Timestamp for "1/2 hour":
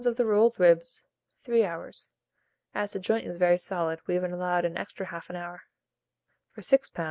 5.05-5.61